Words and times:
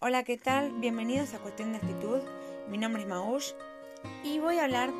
Hola, 0.00 0.22
¿qué 0.24 0.36
tal? 0.36 0.72
Bienvenidos 0.72 1.32
a 1.32 1.38
Cuestión 1.38 1.72
de 1.72 1.78
Actitud. 1.78 2.20
Mi 2.68 2.76
nombre 2.76 3.02
es 3.02 3.08
Maush 3.08 3.52
y 4.22 4.38
voy 4.38 4.58
a 4.58 4.64
hablar 4.64 4.92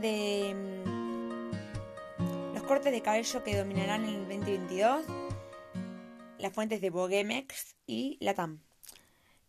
de 0.00 0.54
mm, 0.56 2.54
los 2.54 2.62
cortes 2.64 2.90
de 2.90 3.02
cabello 3.02 3.44
que 3.44 3.56
dominarán 3.56 4.04
en 4.04 4.14
el 4.14 4.28
2022, 4.28 5.04
las 6.38 6.52
fuentes 6.52 6.80
de 6.80 6.90
Bogemex 6.90 7.76
y 7.86 8.18
Latam. 8.20 8.60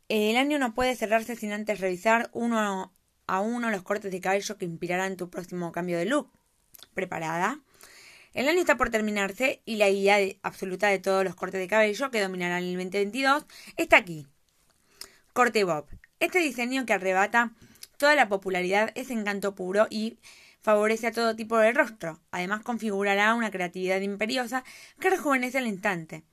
El 0.10 0.38
año 0.38 0.60
no 0.60 0.76
puede 0.76 0.96
cerrarse 0.96 1.36
sin 1.36 1.52
antes 1.52 1.80
revisar 1.80 2.30
uno 2.34 2.94
a 3.26 3.40
uno 3.40 3.72
los 3.72 3.82
cortes 3.82 4.12
de 4.12 4.22
cabello 4.22 4.58
que 4.58 4.66
inspirarán 4.66 5.18
tu 5.18 5.32
próximo 5.32 5.72
cambio 5.72 5.98
de 5.98 6.06
look. 6.06 6.30
¿Preparada? 6.94 7.62
El 8.34 8.48
año 8.48 8.60
está 8.60 8.78
por 8.78 8.90
terminarse 8.90 9.62
y 9.66 9.76
la 9.76 9.90
guía 9.90 10.18
absoluta 10.42 10.88
de 10.88 11.00
todos 11.00 11.26
los 11.26 11.36
cortes 11.36 11.60
de 11.60 11.68
cabello 11.68 12.12
que 12.12 12.22
dominarán 12.22 12.64
el 12.64 12.74
2022 12.76 13.46
está 13.76 13.98
aquí. 13.98 14.26
Corte 15.34 15.64
Bob. 15.66 15.86
Este 16.20 16.40
diseño 16.40 16.86
que 16.86 16.94
arrebata 16.94 17.52
toda 17.98 18.16
la 18.16 18.30
popularidad 18.30 18.92
es 18.96 19.10
encanto 19.10 19.54
puro 19.54 19.88
y 19.90 20.18
favorece 20.62 21.08
a 21.08 21.12
todo 21.12 21.36
tipo 21.36 21.58
de 21.58 21.74
rostro. 21.74 22.20
Además 22.32 22.62
configurará 22.64 23.34
una 23.34 23.52
creatividad 23.52 24.00
imperiosa 24.00 24.64
que 25.00 25.10
rejuvenece 25.10 25.58
al 25.58 25.68
instante. 25.68 26.24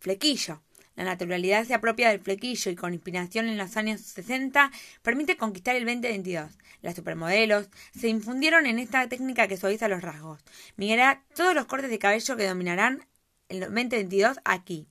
Flequillo. 0.00 0.60
La 0.96 1.04
naturalidad 1.04 1.64
se 1.64 1.74
apropia 1.74 2.08
del 2.08 2.20
flequillo 2.20 2.70
y 2.70 2.76
con 2.76 2.94
inspiración 2.94 3.48
en 3.48 3.58
los 3.58 3.76
años 3.76 4.00
60 4.00 4.70
permite 5.02 5.36
conquistar 5.36 5.76
el 5.76 5.84
2022. 5.84 6.50
Las 6.82 6.94
supermodelos 6.94 7.68
se 7.98 8.08
infundieron 8.08 8.66
en 8.66 8.78
esta 8.78 9.08
técnica 9.08 9.48
que 9.48 9.56
suaviza 9.56 9.88
los 9.88 10.02
rasgos. 10.02 10.40
Mirará 10.76 11.22
todos 11.34 11.54
los 11.54 11.66
cortes 11.66 11.90
de 11.90 11.98
cabello 11.98 12.36
que 12.36 12.46
dominarán 12.46 13.06
el 13.48 13.60
2022 13.60 14.38
aquí. 14.44 14.86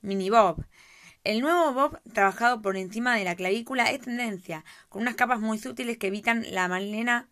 Mini 0.00 0.30
Bob. 0.30 0.64
El 1.24 1.40
nuevo 1.40 1.72
bob 1.72 2.00
trabajado 2.12 2.62
por 2.62 2.76
encima 2.76 3.16
de 3.16 3.24
la 3.24 3.36
clavícula 3.36 3.90
es 3.90 4.00
tendencia, 4.00 4.64
con 4.88 5.02
unas 5.02 5.16
capas 5.16 5.40
muy 5.40 5.58
sutiles 5.58 5.98
que 5.98 6.06
evitan 6.06 6.44
la 6.50 6.68
melena 6.68 7.28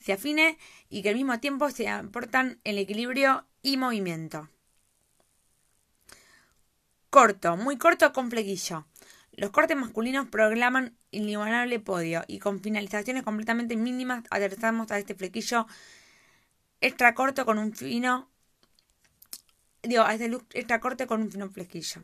se 0.00 0.12
afine 0.12 0.58
y 0.88 1.02
que 1.02 1.10
al 1.10 1.14
mismo 1.14 1.38
tiempo 1.40 1.70
se 1.70 1.88
aportan 1.88 2.58
el 2.64 2.78
equilibrio 2.78 3.46
y 3.62 3.76
movimiento. 3.76 4.48
Corto, 7.10 7.56
muy 7.56 7.76
corto 7.76 8.12
con 8.12 8.30
flequillo. 8.30 8.86
Los 9.32 9.50
cortes 9.50 9.76
masculinos 9.76 10.28
proclaman 10.28 10.96
inigualable 11.10 11.80
podio 11.80 12.22
y 12.28 12.38
con 12.38 12.60
finalizaciones 12.60 13.24
completamente 13.24 13.76
mínimas 13.76 14.24
aterrizamos 14.30 14.90
a 14.90 14.98
este 14.98 15.14
flequillo 15.14 15.66
extra 16.80 17.14
corto 17.14 17.44
con 17.44 17.58
un 17.58 17.74
fino 17.74 18.30
digo, 19.82 20.04
a 20.04 20.14
este 20.14 20.28
look 20.28 20.46
extra 20.52 20.80
corte 20.80 21.06
con 21.06 21.22
un 21.22 21.30
fino 21.30 21.48
flequillo. 21.48 22.02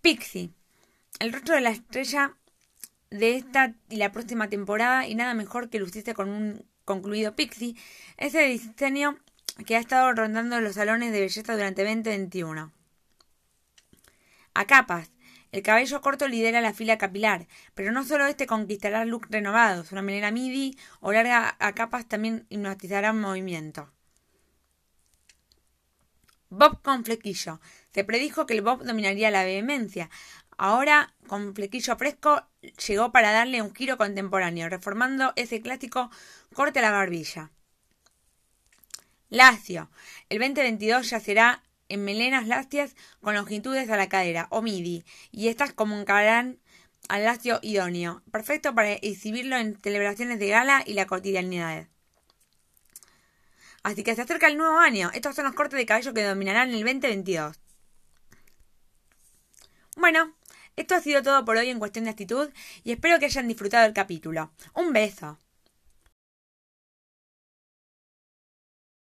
Pixie, 0.00 0.50
el 1.18 1.32
rostro 1.32 1.54
de 1.54 1.60
la 1.60 1.70
estrella 1.70 2.36
de 3.10 3.36
esta 3.36 3.74
y 3.88 3.96
la 3.96 4.12
próxima 4.12 4.48
temporada 4.48 5.06
y 5.06 5.14
nada 5.14 5.34
mejor 5.34 5.70
que 5.70 5.78
lucirse 5.78 6.14
con 6.14 6.28
un 6.28 6.66
concluido 6.84 7.34
Pixie, 7.36 7.76
ese 8.16 8.42
diseño 8.42 9.18
que 9.66 9.76
ha 9.76 9.80
estado 9.80 10.12
rondando 10.12 10.60
los 10.60 10.74
salones 10.74 11.12
de 11.12 11.20
belleza 11.20 11.54
durante 11.54 11.84
2021. 11.84 12.72
A 14.54 14.66
capas. 14.66 15.10
El 15.52 15.62
cabello 15.62 16.00
corto 16.00 16.26
lidera 16.26 16.60
la 16.60 16.74
fila 16.74 16.98
capilar, 16.98 17.46
pero 17.74 17.92
no 17.92 18.04
solo 18.04 18.26
este 18.26 18.46
conquistará 18.46 19.04
look 19.04 19.26
renovados, 19.30 19.92
una 19.92 20.02
melena 20.02 20.32
midi 20.32 20.76
o 21.00 21.12
larga 21.12 21.56
a 21.60 21.72
capas 21.74 22.08
también 22.08 22.46
hipnotizará 22.48 23.12
movimiento. 23.12 23.92
Bob 26.50 26.82
con 26.82 27.04
flequillo. 27.04 27.60
Se 27.92 28.04
predijo 28.04 28.46
que 28.46 28.54
el 28.54 28.62
bob 28.62 28.84
dominaría 28.84 29.30
la 29.30 29.44
vehemencia. 29.44 30.10
Ahora, 30.56 31.14
con 31.26 31.54
flequillo 31.54 31.96
fresco, 31.96 32.46
llegó 32.86 33.10
para 33.12 33.32
darle 33.32 33.60
un 33.60 33.74
giro 33.74 33.96
contemporáneo, 33.96 34.68
reformando 34.68 35.32
ese 35.36 35.60
clásico 35.60 36.10
corte 36.52 36.78
a 36.78 36.82
la 36.82 36.92
barbilla. 36.92 37.50
Lacio. 39.30 39.90
El 40.28 40.38
2022 40.38 41.10
ya 41.10 41.18
será 41.18 41.62
en 41.94 42.04
melenas 42.04 42.46
lácteas 42.46 42.94
con 43.20 43.34
longitudes 43.34 43.88
a 43.90 43.96
la 43.96 44.08
cadera 44.08 44.46
o 44.50 44.62
midi, 44.62 45.04
y 45.30 45.48
estas 45.48 45.72
comunicarán 45.72 46.58
al 47.08 47.24
lacio 47.24 47.58
idóneo, 47.62 48.22
perfecto 48.30 48.74
para 48.74 48.92
exhibirlo 48.92 49.56
en 49.56 49.80
celebraciones 49.80 50.38
de 50.38 50.48
gala 50.48 50.82
y 50.86 50.94
la 50.94 51.06
cotidianidad. 51.06 51.88
Así 53.82 54.02
que 54.02 54.14
se 54.14 54.22
acerca 54.22 54.46
el 54.46 54.56
nuevo 54.56 54.78
año. 54.78 55.10
Estos 55.12 55.36
son 55.36 55.44
los 55.44 55.54
cortes 55.54 55.78
de 55.78 55.84
cabello 55.84 56.14
que 56.14 56.24
dominarán 56.24 56.70
el 56.70 56.82
2022. 56.82 57.60
Bueno, 59.96 60.34
esto 60.76 60.94
ha 60.94 61.00
sido 61.00 61.22
todo 61.22 61.44
por 61.44 61.58
hoy 61.58 61.68
en 61.68 61.78
cuestión 61.78 62.06
de 62.06 62.10
actitud 62.10 62.50
y 62.82 62.92
espero 62.92 63.18
que 63.18 63.26
hayan 63.26 63.46
disfrutado 63.46 63.86
el 63.86 63.92
capítulo. 63.92 64.52
Un 64.74 64.92
beso. 64.92 65.38